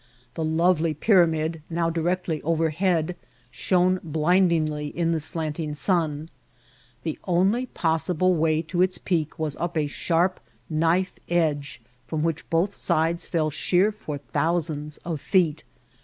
The 0.33 0.43
lovely 0.43 0.95
pyramid, 0.95 1.61
now 1.69 1.91
directly 1.91 2.41
overhead, 2.41 3.15
shone 3.51 3.99
blindingly 4.03 4.87
in 4.87 5.11
the 5.11 5.19
slant 5.19 5.59
ing 5.59 5.75
sun. 5.75 6.31
The 7.03 7.19
only 7.25 7.67
possible 7.67 8.33
way 8.33 8.63
to 8.63 8.81
its 8.81 8.97
peak 8.97 9.37
was 9.37 9.55
up 9.57 9.77
a 9.77 9.85
sharp 9.85 10.39
knife 10.71 11.13
edge, 11.29 11.83
from 12.07 12.23
which 12.23 12.49
both 12.49 12.73
sides 12.73 13.27
fell 13.27 13.51
sheer 13.51 13.91
for 13.91 14.17
thousands 14.17 14.97
of 15.05 15.21
feet. 15.21 15.61